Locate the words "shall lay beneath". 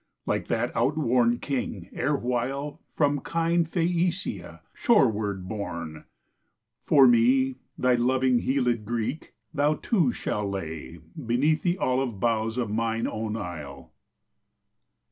10.11-11.61